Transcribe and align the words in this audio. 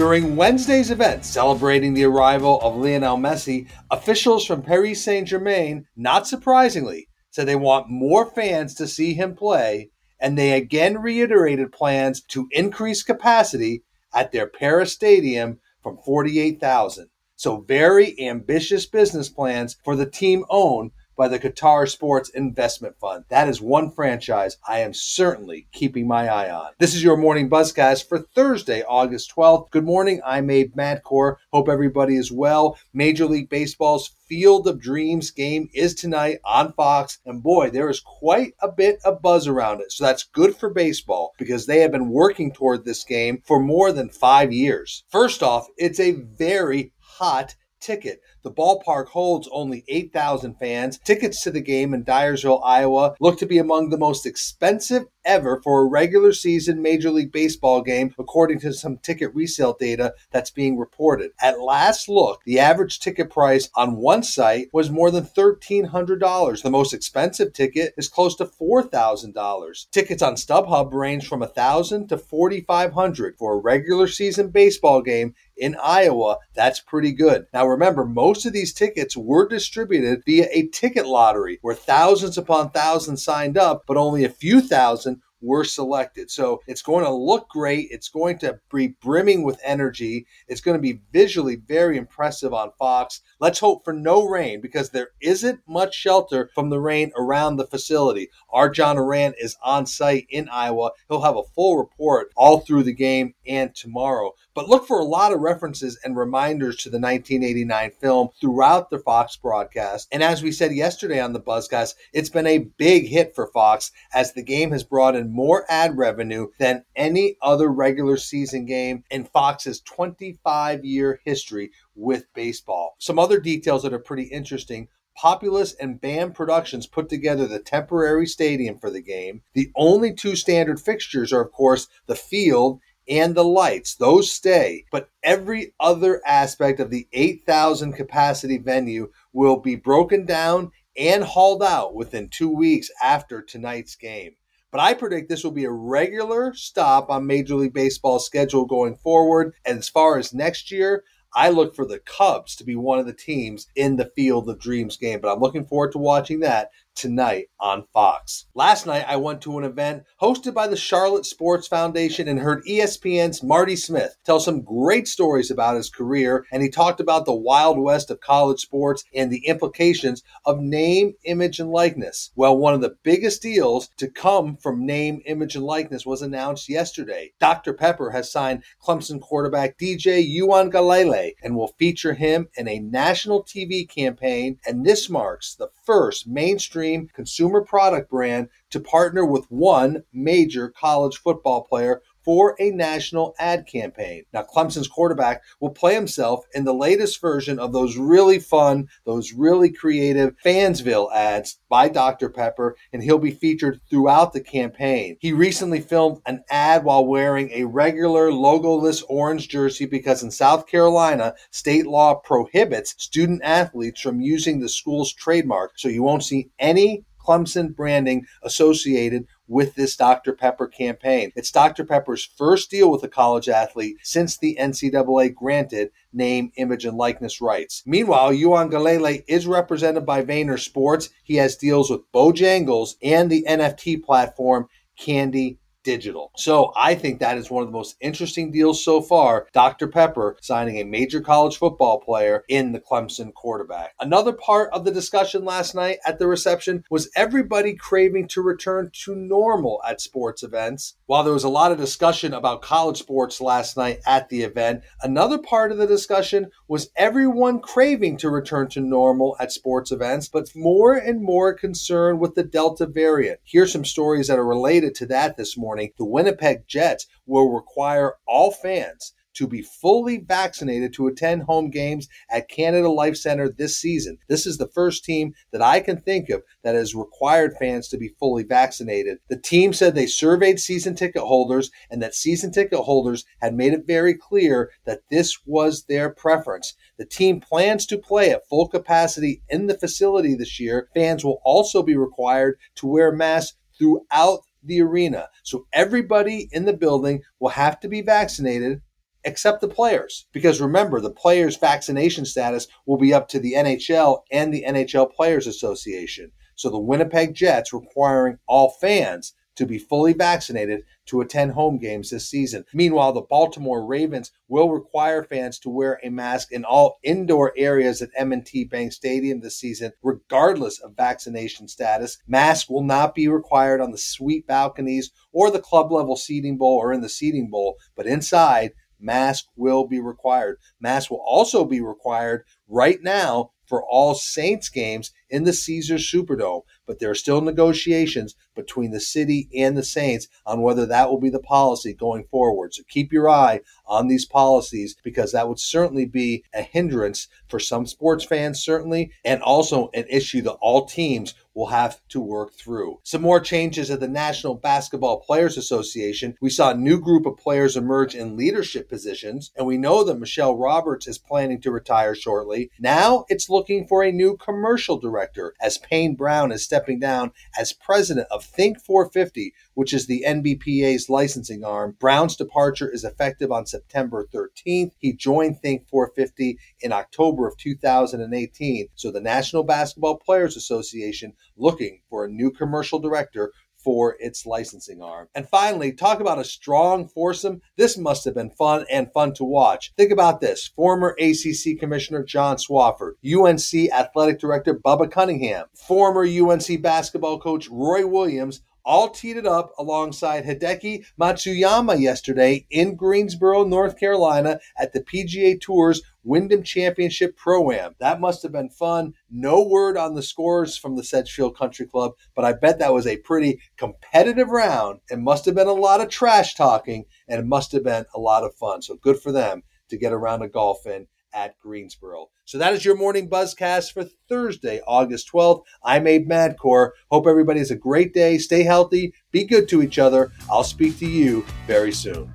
During 0.00 0.34
Wednesday's 0.34 0.90
event 0.90 1.26
celebrating 1.26 1.92
the 1.92 2.04
arrival 2.04 2.58
of 2.62 2.74
Lionel 2.74 3.18
Messi, 3.18 3.68
officials 3.90 4.46
from 4.46 4.62
Paris 4.62 5.04
Saint 5.04 5.28
Germain, 5.28 5.84
not 5.94 6.26
surprisingly, 6.26 7.06
said 7.30 7.46
they 7.46 7.54
want 7.54 7.90
more 7.90 8.24
fans 8.24 8.74
to 8.76 8.88
see 8.88 9.12
him 9.12 9.36
play, 9.36 9.90
and 10.18 10.38
they 10.38 10.52
again 10.52 11.02
reiterated 11.02 11.70
plans 11.70 12.22
to 12.28 12.48
increase 12.50 13.02
capacity 13.02 13.82
at 14.14 14.32
their 14.32 14.46
Paris 14.46 14.90
stadium 14.90 15.58
from 15.82 15.98
48,000. 15.98 17.10
So, 17.36 17.60
very 17.60 18.18
ambitious 18.26 18.86
business 18.86 19.28
plans 19.28 19.76
for 19.84 19.96
the 19.96 20.06
team 20.06 20.46
owned 20.48 20.92
by 21.20 21.28
the 21.28 21.38
Qatar 21.38 21.86
Sports 21.86 22.30
Investment 22.30 22.96
Fund. 22.98 23.26
That 23.28 23.46
is 23.46 23.60
one 23.60 23.90
franchise 23.90 24.56
I 24.66 24.78
am 24.78 24.94
certainly 24.94 25.68
keeping 25.70 26.08
my 26.08 26.26
eye 26.28 26.50
on. 26.50 26.70
This 26.78 26.94
is 26.94 27.04
your 27.04 27.18
morning 27.18 27.50
buzzcast 27.50 28.08
for 28.08 28.20
Thursday, 28.20 28.82
August 28.88 29.30
12th. 29.36 29.70
Good 29.70 29.84
morning. 29.84 30.22
I'm 30.24 30.48
Abe 30.48 30.72
Madkour. 30.74 31.36
Hope 31.52 31.68
everybody 31.68 32.16
is 32.16 32.32
well. 32.32 32.78
Major 32.94 33.26
League 33.26 33.50
Baseball's 33.50 34.16
Field 34.30 34.66
of 34.66 34.80
Dreams 34.80 35.30
game 35.30 35.68
is 35.74 35.94
tonight 35.94 36.38
on 36.42 36.72
Fox. 36.72 37.18
And 37.26 37.42
boy, 37.42 37.68
there 37.68 37.90
is 37.90 38.00
quite 38.00 38.54
a 38.62 38.72
bit 38.72 38.98
of 39.04 39.20
buzz 39.20 39.46
around 39.46 39.82
it. 39.82 39.92
So 39.92 40.04
that's 40.04 40.22
good 40.22 40.56
for 40.56 40.70
baseball 40.70 41.34
because 41.36 41.66
they 41.66 41.80
have 41.80 41.92
been 41.92 42.08
working 42.08 42.50
toward 42.50 42.86
this 42.86 43.04
game 43.04 43.42
for 43.44 43.60
more 43.60 43.92
than 43.92 44.08
five 44.08 44.54
years. 44.54 45.04
First 45.10 45.42
off, 45.42 45.66
it's 45.76 46.00
a 46.00 46.12
very 46.12 46.94
hot 46.98 47.56
ticket. 47.80 48.20
The 48.42 48.50
ballpark 48.50 49.08
holds 49.08 49.48
only 49.52 49.84
8,000 49.88 50.54
fans. 50.54 50.98
Tickets 50.98 51.42
to 51.42 51.50
the 51.50 51.60
game 51.60 51.92
in 51.92 52.04
Dyersville, 52.04 52.62
Iowa 52.64 53.14
look 53.20 53.38
to 53.38 53.46
be 53.46 53.58
among 53.58 53.90
the 53.90 53.98
most 53.98 54.26
expensive 54.26 55.06
ever 55.24 55.60
for 55.62 55.82
a 55.82 55.84
regular 55.84 56.32
season 56.32 56.80
Major 56.80 57.10
League 57.10 57.32
Baseball 57.32 57.82
game, 57.82 58.14
according 58.18 58.60
to 58.60 58.72
some 58.72 58.96
ticket 58.98 59.34
resale 59.34 59.76
data 59.78 60.14
that's 60.30 60.50
being 60.50 60.78
reported. 60.78 61.32
At 61.42 61.60
last 61.60 62.08
look, 62.08 62.42
the 62.44 62.58
average 62.58 63.00
ticket 63.00 63.30
price 63.30 63.68
on 63.74 63.96
one 63.96 64.22
site 64.22 64.68
was 64.72 64.90
more 64.90 65.10
than 65.10 65.24
$1,300. 65.24 66.62
The 66.62 66.70
most 66.70 66.94
expensive 66.94 67.52
ticket 67.52 67.94
is 67.96 68.08
close 68.08 68.36
to 68.36 68.46
$4,000. 68.46 69.90
Tickets 69.90 70.22
on 70.22 70.34
StubHub 70.34 70.92
range 70.92 71.28
from 71.28 71.40
$1,000 71.40 72.08
to 72.08 72.16
$4,500 72.16 73.36
for 73.38 73.54
a 73.54 73.58
regular 73.58 74.06
season 74.06 74.48
baseball 74.48 75.02
game 75.02 75.34
in 75.56 75.76
Iowa. 75.82 76.38
That's 76.54 76.80
pretty 76.80 77.12
good. 77.12 77.46
Now 77.52 77.66
remember, 77.66 78.04
most 78.04 78.29
most 78.30 78.46
of 78.46 78.52
these 78.52 78.72
tickets 78.72 79.16
were 79.16 79.48
distributed 79.48 80.22
via 80.24 80.46
a 80.52 80.68
ticket 80.68 81.04
lottery 81.04 81.58
where 81.62 81.74
thousands 81.74 82.38
upon 82.38 82.70
thousands 82.70 83.24
signed 83.24 83.58
up, 83.58 83.82
but 83.88 83.96
only 83.96 84.22
a 84.22 84.28
few 84.28 84.60
thousand 84.60 85.20
were 85.40 85.64
selected. 85.64 86.30
So 86.30 86.60
it's 86.66 86.82
going 86.82 87.04
to 87.04 87.12
look 87.12 87.48
great. 87.48 87.88
It's 87.90 88.08
going 88.08 88.38
to 88.38 88.58
be 88.72 88.88
brimming 88.88 89.42
with 89.42 89.60
energy. 89.64 90.26
It's 90.48 90.60
going 90.60 90.76
to 90.76 90.82
be 90.82 91.00
visually 91.12 91.56
very 91.56 91.96
impressive 91.96 92.52
on 92.52 92.72
Fox. 92.78 93.20
Let's 93.38 93.60
hope 93.60 93.84
for 93.84 93.92
no 93.92 94.26
rain 94.26 94.60
because 94.60 94.90
there 94.90 95.08
isn't 95.20 95.60
much 95.66 95.94
shelter 95.94 96.50
from 96.54 96.70
the 96.70 96.80
rain 96.80 97.12
around 97.16 97.56
the 97.56 97.66
facility. 97.66 98.28
Our 98.50 98.68
John 98.68 98.98
Ourand 98.98 99.34
is 99.38 99.56
on 99.62 99.86
site 99.86 100.26
in 100.30 100.48
Iowa. 100.48 100.90
He'll 101.08 101.22
have 101.22 101.36
a 101.36 101.42
full 101.54 101.78
report 101.78 102.30
all 102.36 102.60
through 102.60 102.84
the 102.84 102.92
game 102.92 103.34
and 103.46 103.74
tomorrow. 103.74 104.32
But 104.54 104.68
look 104.68 104.86
for 104.86 104.98
a 104.98 105.04
lot 105.04 105.32
of 105.32 105.40
references 105.40 105.98
and 106.04 106.16
reminders 106.16 106.76
to 106.78 106.90
the 106.90 106.98
1989 106.98 107.92
film 108.00 108.28
throughout 108.40 108.90
the 108.90 108.98
Fox 108.98 109.36
broadcast. 109.36 110.08
And 110.12 110.22
as 110.22 110.42
we 110.42 110.52
said 110.52 110.72
yesterday 110.72 111.20
on 111.20 111.32
the 111.32 111.40
Buzzcast, 111.40 111.94
it's 112.12 112.28
been 112.28 112.46
a 112.46 112.58
big 112.58 113.06
hit 113.06 113.34
for 113.34 113.46
Fox 113.52 113.92
as 114.12 114.32
the 114.32 114.42
game 114.42 114.72
has 114.72 114.84
brought 114.84 115.16
in 115.16 115.29
more 115.32 115.64
ad 115.68 115.96
revenue 115.96 116.48
than 116.58 116.84
any 116.96 117.36
other 117.40 117.68
regular 117.68 118.16
season 118.16 118.66
game 118.66 119.04
in 119.10 119.24
Fox's 119.24 119.80
25 119.80 120.84
year 120.84 121.20
history 121.24 121.70
with 121.94 122.32
baseball. 122.34 122.96
Some 122.98 123.18
other 123.18 123.40
details 123.40 123.82
that 123.82 123.92
are 123.92 123.98
pretty 123.98 124.24
interesting. 124.24 124.88
Populous 125.16 125.74
and 125.74 126.00
BAM 126.00 126.32
Productions 126.32 126.86
put 126.86 127.08
together 127.08 127.46
the 127.46 127.58
temporary 127.58 128.26
stadium 128.26 128.78
for 128.78 128.90
the 128.90 129.02
game. 129.02 129.42
The 129.54 129.70
only 129.76 130.14
two 130.14 130.34
standard 130.36 130.80
fixtures 130.80 131.32
are, 131.32 131.42
of 131.42 131.52
course, 131.52 131.88
the 132.06 132.14
field 132.14 132.80
and 133.08 133.34
the 133.34 133.44
lights. 133.44 133.96
Those 133.96 134.32
stay. 134.32 134.84
But 134.90 135.10
every 135.22 135.74
other 135.80 136.22
aspect 136.24 136.80
of 136.80 136.90
the 136.90 137.08
8,000 137.12 137.92
capacity 137.92 138.56
venue 138.56 139.10
will 139.32 139.56
be 139.56 139.74
broken 139.76 140.24
down 140.24 140.70
and 140.96 141.24
hauled 141.24 141.62
out 141.62 141.94
within 141.94 142.28
two 142.28 142.48
weeks 142.48 142.90
after 143.02 143.42
tonight's 143.42 143.96
game. 143.96 144.36
But 144.70 144.80
I 144.80 144.94
predict 144.94 145.28
this 145.28 145.42
will 145.42 145.50
be 145.50 145.64
a 145.64 145.70
regular 145.70 146.54
stop 146.54 147.10
on 147.10 147.26
Major 147.26 147.56
League 147.56 147.74
Baseball's 147.74 148.26
schedule 148.26 148.66
going 148.66 148.96
forward. 148.96 149.54
And 149.64 149.78
as 149.78 149.88
far 149.88 150.18
as 150.18 150.32
next 150.32 150.70
year, 150.70 151.04
I 151.32 151.50
look 151.50 151.74
for 151.74 151.84
the 151.84 152.00
Cubs 152.00 152.56
to 152.56 152.64
be 152.64 152.76
one 152.76 152.98
of 152.98 153.06
the 153.06 153.12
teams 153.12 153.68
in 153.76 153.96
the 153.96 154.10
Field 154.16 154.48
of 154.48 154.58
Dreams 154.58 154.96
game. 154.96 155.20
But 155.20 155.32
I'm 155.32 155.40
looking 155.40 155.64
forward 155.64 155.92
to 155.92 155.98
watching 155.98 156.40
that 156.40 156.70
tonight 156.94 157.46
on 157.58 157.84
Fox. 157.92 158.46
Last 158.54 158.86
night, 158.86 159.04
I 159.06 159.16
went 159.16 159.40
to 159.42 159.58
an 159.58 159.64
event 159.64 160.04
hosted 160.20 160.54
by 160.54 160.66
the 160.66 160.76
Charlotte 160.76 161.26
Sports 161.26 161.66
Foundation 161.66 162.28
and 162.28 162.38
heard 162.38 162.64
ESPN's 162.66 163.42
Marty 163.42 163.76
Smith 163.76 164.16
tell 164.24 164.40
some 164.40 164.62
great 164.62 165.08
stories 165.08 165.50
about 165.50 165.76
his 165.76 165.90
career. 165.90 166.44
And 166.52 166.62
he 166.62 166.68
talked 166.68 167.00
about 167.00 167.24
the 167.24 167.34
wild 167.34 167.78
west 167.78 168.10
of 168.10 168.20
college 168.20 168.60
sports 168.60 169.04
and 169.14 169.30
the 169.30 169.46
implications 169.46 170.22
of 170.44 170.60
name, 170.60 171.14
image, 171.24 171.58
and 171.58 171.70
likeness. 171.70 172.30
Well, 172.34 172.56
one 172.56 172.74
of 172.74 172.80
the 172.80 172.96
biggest 173.02 173.42
deals 173.42 173.88
to 173.98 174.08
come 174.08 174.56
from 174.56 174.84
name, 174.86 175.22
image, 175.26 175.56
and 175.56 175.64
likeness 175.64 176.04
was 176.04 176.22
announced 176.22 176.68
yesterday. 176.68 177.32
Dr. 177.40 177.72
Pepper 177.72 178.10
has 178.10 178.30
signed 178.30 178.62
Clemson 178.82 179.20
quarterback 179.20 179.78
DJ 179.78 180.26
Uiagalelei 180.38 181.32
and 181.42 181.56
will 181.56 181.74
feature 181.78 182.14
him 182.14 182.48
in 182.56 182.68
a 182.68 182.78
national 182.80 183.42
TV 183.44 183.88
campaign. 183.88 184.58
And 184.66 184.84
this 184.84 185.08
marks 185.08 185.54
the 185.54 185.68
first 185.84 186.26
mainstream 186.26 186.89
mainstream 186.90 187.10
consumer 187.14 187.60
product 187.62 188.10
brand 188.10 188.48
to 188.70 188.80
partner 188.80 189.24
with 189.24 189.50
one 189.50 190.02
major 190.12 190.68
college 190.68 191.18
football 191.18 191.62
player 191.62 192.02
for 192.24 192.56
a 192.58 192.70
national 192.70 193.34
ad 193.38 193.66
campaign. 193.66 194.24
Now, 194.32 194.42
Clemson's 194.42 194.88
quarterback 194.88 195.42
will 195.60 195.70
play 195.70 195.94
himself 195.94 196.44
in 196.54 196.64
the 196.64 196.74
latest 196.74 197.20
version 197.20 197.58
of 197.58 197.72
those 197.72 197.96
really 197.96 198.38
fun, 198.38 198.88
those 199.04 199.32
really 199.32 199.70
creative 199.70 200.34
Fansville 200.44 201.12
ads 201.14 201.58
by 201.68 201.88
Dr. 201.88 202.28
Pepper, 202.28 202.76
and 202.92 203.02
he'll 203.02 203.18
be 203.18 203.30
featured 203.30 203.80
throughout 203.88 204.32
the 204.32 204.40
campaign. 204.40 205.16
He 205.20 205.32
recently 205.32 205.80
filmed 205.80 206.20
an 206.26 206.42
ad 206.50 206.84
while 206.84 207.06
wearing 207.06 207.50
a 207.52 207.64
regular 207.64 208.30
logoless 208.30 209.02
orange 209.08 209.48
jersey 209.48 209.86
because 209.86 210.22
in 210.22 210.30
South 210.30 210.66
Carolina, 210.66 211.34
state 211.50 211.86
law 211.86 212.14
prohibits 212.14 212.94
student 212.98 213.42
athletes 213.44 214.00
from 214.00 214.20
using 214.20 214.60
the 214.60 214.68
school's 214.68 215.12
trademark, 215.12 215.72
so 215.76 215.88
you 215.88 216.02
won't 216.02 216.24
see 216.24 216.50
any 216.58 217.04
Clemson 217.20 217.74
branding 217.76 218.26
associated 218.42 219.26
with 219.50 219.74
this 219.74 219.96
Dr. 219.96 220.32
Pepper 220.32 220.68
campaign. 220.68 221.32
It's 221.34 221.50
Dr. 221.50 221.84
Pepper's 221.84 222.24
first 222.24 222.70
deal 222.70 222.90
with 222.90 223.02
a 223.02 223.08
college 223.08 223.48
athlete 223.48 223.96
since 224.02 224.38
the 224.38 224.56
NCAA 224.58 225.34
granted 225.34 225.90
name, 226.12 226.52
image, 226.56 226.84
and 226.84 226.96
likeness 226.96 227.40
rights. 227.40 227.82
Meanwhile, 227.84 228.32
Uiagalelei 228.32 229.24
is 229.26 229.48
represented 229.48 230.06
by 230.06 230.22
Vayner 230.22 230.58
Sports. 230.58 231.10
He 231.24 231.36
has 231.36 231.56
deals 231.56 231.90
with 231.90 232.10
Bojangles 232.12 232.94
and 233.02 233.28
the 233.28 233.44
NFT 233.48 234.02
platform 234.02 234.68
Candy 234.96 235.58
digital. 235.82 236.30
So 236.36 236.72
I 236.76 236.94
think 236.94 237.20
that 237.20 237.38
is 237.38 237.50
one 237.50 237.62
of 237.62 237.68
the 237.68 237.76
most 237.76 237.96
interesting 238.00 238.50
deals 238.50 238.84
so 238.84 239.00
far. 239.00 239.46
Dr. 239.52 239.88
Pepper 239.88 240.36
signing 240.40 240.78
a 240.78 240.84
major 240.84 241.20
college 241.20 241.56
football 241.56 242.00
player 242.00 242.44
in 242.48 242.72
the 242.72 242.80
Clemson 242.80 243.32
quarterback. 243.32 243.94
Another 244.00 244.32
part 244.32 244.70
of 244.72 244.84
the 244.84 244.90
discussion 244.90 245.44
last 245.44 245.74
night 245.74 245.98
at 246.06 246.18
the 246.18 246.26
reception 246.26 246.84
was 246.90 247.10
everybody 247.16 247.74
craving 247.74 248.28
to 248.28 248.42
return 248.42 248.90
to 249.04 249.14
normal 249.14 249.80
at 249.86 250.00
sports 250.00 250.42
events. 250.42 250.96
While 251.06 251.24
there 251.24 251.34
was 251.34 251.44
a 251.44 251.48
lot 251.48 251.72
of 251.72 251.78
discussion 251.78 252.34
about 252.34 252.62
college 252.62 252.98
sports 252.98 253.40
last 253.40 253.76
night 253.76 254.00
at 254.06 254.28
the 254.28 254.42
event, 254.42 254.82
another 255.02 255.38
part 255.38 255.72
of 255.72 255.78
the 255.78 255.86
discussion 255.86 256.50
was 256.68 256.90
everyone 256.96 257.60
craving 257.60 258.18
to 258.18 258.30
return 258.30 258.68
to 258.70 258.80
normal 258.80 259.36
at 259.40 259.52
sports 259.52 259.90
events, 259.90 260.28
but 260.28 260.50
more 260.54 260.94
and 260.94 261.22
more 261.22 261.54
concerned 261.54 262.20
with 262.20 262.34
the 262.34 262.42
Delta 262.42 262.86
variant. 262.86 263.40
Here's 263.44 263.72
some 263.72 263.84
stories 263.84 264.28
that 264.28 264.38
are 264.38 264.46
related 264.46 264.94
to 264.96 265.06
that 265.06 265.36
this 265.36 265.56
morning 265.56 265.69
morning, 265.70 265.92
the 265.98 266.04
Winnipeg 266.04 266.66
Jets 266.66 267.06
will 267.26 267.54
require 267.54 268.14
all 268.26 268.50
fans 268.50 269.14
to 269.34 269.46
be 269.46 269.62
fully 269.62 270.18
vaccinated 270.18 270.92
to 270.92 271.06
attend 271.06 271.44
home 271.44 271.70
games 271.70 272.08
at 272.28 272.48
Canada 272.48 272.90
Life 272.90 273.16
Center 273.16 273.48
this 273.48 273.76
season. 273.76 274.18
This 274.26 274.46
is 274.46 274.58
the 274.58 274.66
first 274.66 275.04
team 275.04 275.32
that 275.52 275.62
I 275.62 275.78
can 275.78 276.00
think 276.00 276.28
of 276.28 276.42
that 276.64 276.74
has 276.74 276.96
required 276.96 277.54
fans 277.56 277.86
to 277.90 277.96
be 277.96 278.16
fully 278.18 278.42
vaccinated. 278.42 279.18
The 279.28 279.36
team 279.36 279.72
said 279.72 279.94
they 279.94 280.08
surveyed 280.08 280.58
season 280.58 280.96
ticket 280.96 281.22
holders 281.22 281.70
and 281.88 282.02
that 282.02 282.16
season 282.16 282.50
ticket 282.50 282.80
holders 282.80 283.24
had 283.40 283.54
made 283.54 283.72
it 283.72 283.86
very 283.86 284.14
clear 284.14 284.72
that 284.86 285.02
this 285.08 285.38
was 285.46 285.84
their 285.84 286.10
preference. 286.10 286.74
The 286.98 287.06
team 287.06 287.40
plans 287.40 287.86
to 287.86 287.96
play 287.96 288.32
at 288.32 288.48
full 288.48 288.66
capacity 288.66 289.42
in 289.48 289.68
the 289.68 289.78
facility 289.78 290.34
this 290.34 290.58
year. 290.58 290.88
Fans 290.96 291.24
will 291.24 291.40
also 291.44 291.84
be 291.84 291.96
required 291.96 292.58
to 292.74 292.88
wear 292.88 293.12
masks 293.12 293.56
throughout 293.78 294.40
the 294.62 294.80
arena. 294.80 295.28
So 295.42 295.66
everybody 295.72 296.48
in 296.52 296.64
the 296.64 296.72
building 296.72 297.22
will 297.38 297.50
have 297.50 297.80
to 297.80 297.88
be 297.88 298.02
vaccinated 298.02 298.82
except 299.24 299.60
the 299.60 299.68
players. 299.68 300.26
Because 300.32 300.60
remember, 300.60 301.00
the 301.00 301.10
players' 301.10 301.56
vaccination 301.56 302.24
status 302.24 302.66
will 302.86 302.98
be 302.98 303.12
up 303.12 303.28
to 303.28 303.38
the 303.38 303.54
NHL 303.54 304.22
and 304.30 304.52
the 304.52 304.64
NHL 304.66 305.12
Players 305.12 305.46
Association. 305.46 306.32
So 306.54 306.70
the 306.70 306.78
Winnipeg 306.78 307.34
Jets 307.34 307.72
requiring 307.72 308.38
all 308.46 308.70
fans 308.80 309.34
to 309.60 309.66
be 309.66 309.78
fully 309.78 310.14
vaccinated 310.14 310.84
to 311.04 311.20
attend 311.20 311.52
home 311.52 311.76
games 311.76 312.08
this 312.08 312.30
season. 312.30 312.64
Meanwhile, 312.72 313.12
the 313.12 313.20
Baltimore 313.20 313.84
Ravens 313.84 314.32
will 314.48 314.70
require 314.70 315.22
fans 315.22 315.58
to 315.58 315.68
wear 315.68 316.00
a 316.02 316.08
mask 316.08 316.50
in 316.50 316.64
all 316.64 316.98
indoor 317.02 317.52
areas 317.58 318.00
at 318.00 318.08
M&T 318.16 318.64
Bank 318.64 318.90
Stadium 318.94 319.40
this 319.40 319.58
season, 319.58 319.92
regardless 320.02 320.80
of 320.80 320.96
vaccination 320.96 321.68
status. 321.68 322.16
Masks 322.26 322.70
will 322.70 322.82
not 322.82 323.14
be 323.14 323.28
required 323.28 323.82
on 323.82 323.90
the 323.90 323.98
suite 323.98 324.46
balconies 324.46 325.10
or 325.30 325.50
the 325.50 325.60
club 325.60 325.92
level 325.92 326.16
seating 326.16 326.56
bowl 326.56 326.78
or 326.78 326.90
in 326.90 327.02
the 327.02 327.10
seating 327.10 327.50
bowl, 327.50 327.76
but 327.94 328.06
inside, 328.06 328.72
mask 328.98 329.44
will 329.56 329.86
be 329.86 330.00
required. 330.00 330.56
Mask 330.80 331.10
will 331.10 331.22
also 331.26 331.66
be 331.66 331.82
required 331.82 332.44
right 332.66 333.02
now 333.02 333.50
for 333.66 333.84
all 333.84 334.14
Saints 334.14 334.70
games 334.70 335.12
in 335.30 335.44
the 335.44 335.52
Caesars 335.52 336.10
Superdome, 336.10 336.62
but 336.86 336.98
there 336.98 337.10
are 337.10 337.14
still 337.14 337.40
negotiations 337.40 338.34
between 338.54 338.90
the 338.90 339.00
city 339.00 339.48
and 339.56 339.76
the 339.76 339.82
Saints 339.82 340.28
on 340.44 340.60
whether 340.60 340.86
that 340.86 341.08
will 341.08 341.20
be 341.20 341.30
the 341.30 341.38
policy 341.38 341.94
going 341.94 342.24
forward. 342.30 342.74
So 342.74 342.82
keep 342.88 343.12
your 343.12 343.30
eye 343.30 343.60
on 343.86 344.08
these 344.08 344.26
policies 344.26 344.96
because 345.02 345.32
that 345.32 345.48
would 345.48 345.58
certainly 345.58 346.04
be 346.04 346.44
a 346.52 346.62
hindrance 346.62 347.28
for 347.48 347.58
some 347.58 347.86
sports 347.86 348.24
fans, 348.24 348.60
certainly, 348.60 349.12
and 349.24 349.42
also 349.42 349.90
an 349.94 350.04
issue 350.08 350.42
that 350.42 350.58
all 350.60 350.84
teams 350.84 351.34
will 351.54 351.66
have 351.66 352.00
to 352.08 352.20
work 352.20 352.52
through. 352.54 352.98
Some 353.02 353.22
more 353.22 353.40
changes 353.40 353.90
at 353.90 354.00
the 354.00 354.08
National 354.08 354.54
Basketball 354.54 355.20
Players 355.20 355.56
Association. 355.56 356.36
We 356.40 356.50
saw 356.50 356.70
a 356.70 356.76
new 356.76 357.00
group 357.00 357.26
of 357.26 357.36
players 357.36 357.76
emerge 357.76 358.14
in 358.14 358.36
leadership 358.36 358.88
positions, 358.88 359.50
and 359.56 359.66
we 359.66 359.76
know 359.76 360.04
that 360.04 360.18
Michelle 360.18 360.56
Roberts 360.56 361.08
is 361.08 361.18
planning 361.18 361.60
to 361.62 361.70
retire 361.70 362.14
shortly. 362.14 362.70
Now 362.78 363.24
it's 363.28 363.50
looking 363.50 363.86
for 363.86 364.02
a 364.02 364.12
new 364.12 364.36
commercial 364.36 364.98
director 364.98 365.19
as 365.60 365.78
Payne 365.78 366.14
Brown 366.14 366.52
is 366.52 366.64
stepping 366.64 366.98
down 366.98 367.32
as 367.58 367.72
president 367.72 368.26
of 368.30 368.44
Think 368.44 368.80
450, 368.80 369.52
which 369.74 369.92
is 369.92 370.06
the 370.06 370.24
NBPA's 370.26 371.08
licensing 371.08 371.64
arm. 371.64 371.96
Brown's 371.98 372.36
departure 372.36 372.90
is 372.90 373.04
effective 373.04 373.50
on 373.50 373.66
September 373.66 374.26
13th. 374.32 374.92
He 374.98 375.12
joined 375.12 375.60
Think 375.60 375.88
450 375.88 376.58
in 376.80 376.92
October 376.92 377.46
of 377.46 377.56
2018. 377.56 378.88
So 378.94 379.10
the 379.10 379.20
National 379.20 379.62
Basketball 379.62 380.18
Players 380.18 380.56
Association 380.56 381.32
looking 381.56 382.00
for 382.08 382.24
a 382.24 382.30
new 382.30 382.50
commercial 382.50 382.98
director 382.98 383.52
for 383.82 384.16
its 384.20 384.46
licensing 384.46 385.02
arm. 385.02 385.28
And 385.34 385.48
finally, 385.48 385.92
talk 385.92 386.20
about 386.20 386.38
a 386.38 386.44
strong 386.44 387.08
foursome. 387.08 387.60
This 387.76 387.96
must 387.96 388.24
have 388.24 388.34
been 388.34 388.50
fun 388.50 388.84
and 388.90 389.12
fun 389.12 389.34
to 389.34 389.44
watch. 389.44 389.92
Think 389.96 390.12
about 390.12 390.40
this 390.40 390.68
former 390.68 391.16
ACC 391.20 391.78
Commissioner 391.78 392.22
John 392.22 392.56
Swofford, 392.56 393.12
UNC 393.24 393.92
Athletic 393.92 394.38
Director 394.38 394.74
Bubba 394.74 395.10
Cunningham, 395.10 395.66
former 395.74 396.24
UNC 396.24 396.82
basketball 396.82 397.38
coach 397.40 397.68
Roy 397.70 398.06
Williams, 398.06 398.62
all 398.84 399.08
teed 399.08 399.36
it 399.36 399.46
up 399.46 399.72
alongside 399.78 400.44
Hideki 400.44 401.04
Matsuyama 401.20 402.00
yesterday 402.00 402.66
in 402.70 402.96
Greensboro, 402.96 403.64
North 403.64 403.98
Carolina 403.98 404.60
at 404.78 404.92
the 404.92 405.00
PGA 405.00 405.60
Tour's 405.60 406.02
Wyndham 406.22 406.62
Championship 406.62 407.36
Pro 407.36 407.70
Am. 407.70 407.94
That 407.98 408.20
must 408.20 408.42
have 408.42 408.52
been 408.52 408.68
fun. 408.68 409.14
No 409.30 409.62
word 409.62 409.96
on 409.96 410.14
the 410.14 410.22
scores 410.22 410.76
from 410.76 410.96
the 410.96 411.04
Sedgefield 411.04 411.56
Country 411.56 411.86
Club, 411.86 412.12
but 412.34 412.44
I 412.44 412.52
bet 412.52 412.78
that 412.78 412.92
was 412.92 413.06
a 413.06 413.18
pretty 413.18 413.60
competitive 413.76 414.48
round. 414.48 415.00
It 415.10 415.18
must 415.18 415.44
have 415.46 415.54
been 415.54 415.66
a 415.66 415.72
lot 415.72 416.00
of 416.00 416.08
trash 416.08 416.54
talking 416.54 417.04
and 417.28 417.40
it 417.40 417.46
must 417.46 417.72
have 417.72 417.84
been 417.84 418.04
a 418.14 418.20
lot 418.20 418.44
of 418.44 418.54
fun. 418.54 418.82
So 418.82 418.96
good 418.96 419.20
for 419.20 419.32
them 419.32 419.62
to 419.88 419.96
get 419.96 420.12
a 420.12 420.16
round 420.16 420.42
of 420.42 420.52
golf 420.52 420.86
in 420.86 421.06
at 421.32 421.58
Greensboro. 421.58 422.30
So 422.44 422.58
that 422.58 422.72
is 422.72 422.84
your 422.84 422.96
morning 422.96 423.28
buzzcast 423.28 423.92
for 423.92 424.04
Thursday, 424.28 424.80
August 424.86 425.30
12th. 425.32 425.62
I'm 425.82 426.06
Abe 426.06 426.28
Madkour. 426.28 426.90
Hope 427.10 427.26
everybody 427.26 427.58
has 427.60 427.70
a 427.70 427.76
great 427.76 428.12
day. 428.12 428.38
Stay 428.38 428.62
healthy. 428.62 429.14
Be 429.30 429.44
good 429.44 429.68
to 429.68 429.82
each 429.82 429.98
other. 429.98 430.32
I'll 430.50 430.64
speak 430.64 430.98
to 430.98 431.06
you 431.06 431.44
very 431.66 431.92
soon. 431.92 432.32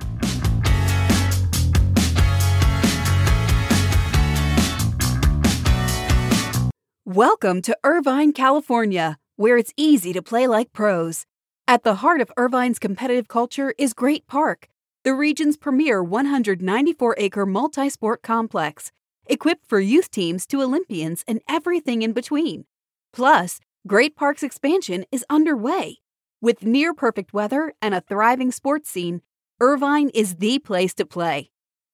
Welcome 7.06 7.62
to 7.62 7.78
Irvine, 7.84 8.34
California, 8.34 9.18
where 9.36 9.58
it's 9.58 9.72
easy 9.78 10.12
to 10.12 10.22
play 10.22 10.48
like 10.48 10.74
pros. 10.74 11.26
At 11.68 11.84
the 11.84 11.96
heart 11.96 12.20
of 12.20 12.32
Irvine's 12.38 12.78
competitive 12.78 13.28
culture 13.28 13.74
is 13.78 13.94
Great 13.94 14.28
Park, 14.28 14.68
the 15.06 15.14
region's 15.14 15.56
premier 15.56 16.04
194 16.04 17.16
acre 17.20 17.46
multi 17.46 17.90
sport 17.90 18.24
complex, 18.24 18.92
equipped 19.28 19.70
for 19.70 19.80
youth 19.80 20.10
teams 20.10 20.48
to 20.48 20.64
Olympians 20.64 21.24
and 21.28 21.42
everything 21.48 22.02
in 22.02 22.12
between. 22.12 22.66
Plus, 23.14 23.60
Great 23.88 24.16
Park's 24.16 24.42
expansion 24.42 25.06
is 25.12 25.24
underway. 25.30 25.98
With 26.42 26.64
near 26.64 26.96
perfect 26.96 27.34
weather 27.34 27.72
and 27.84 27.94
a 27.94 28.02
thriving 28.02 28.52
sports 28.52 28.90
scene, 28.90 29.22
Irvine 29.62 30.10
is 30.10 30.38
the 30.38 30.58
place 30.58 30.96
to 30.96 31.06
play. 31.06 31.52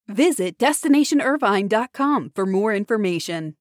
Visit 0.07 0.57
destinationirvine.com 0.57 2.31
for 2.33 2.45
more 2.45 2.73
information. 2.73 3.57